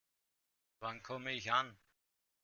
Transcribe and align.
Wann 0.79 1.03
komme 1.03 1.31
ich 1.33 1.51
an? 1.51 1.77